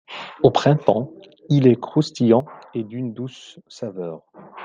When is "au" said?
0.41-0.49